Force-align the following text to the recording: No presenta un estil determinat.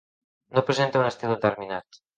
No 0.57 0.63
presenta 0.71 1.03
un 1.05 1.09
estil 1.13 1.37
determinat. 1.37 2.03